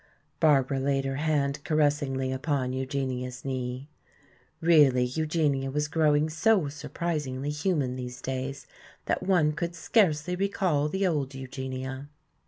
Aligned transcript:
Barbara 0.39 0.79
laid 0.79 1.05
her 1.05 1.17
hand 1.17 1.63
caressingly 1.63 2.31
upon 2.31 2.73
Eugenia's 2.73 3.45
knee. 3.45 3.87
Really 4.59 5.03
Eugenia 5.05 5.69
was 5.69 5.87
growing 5.87 6.27
so 6.27 6.69
surprisingly 6.69 7.51
human 7.51 7.97
these 7.97 8.19
days 8.19 8.65
that 9.05 9.21
one 9.21 9.51
could 9.51 9.75
scarcely 9.75 10.35
recall 10.35 10.89
the 10.89 11.05
old 11.05 11.35
Eugenia. 11.35 12.09